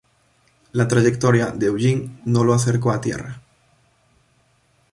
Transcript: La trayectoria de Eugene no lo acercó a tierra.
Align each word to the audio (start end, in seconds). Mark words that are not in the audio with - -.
La 0.71 0.87
trayectoria 0.87 1.51
de 1.51 1.67
Eugene 1.67 2.21
no 2.25 2.43
lo 2.43 2.55
acercó 2.55 2.89
a 2.89 2.99
tierra. 3.01 3.39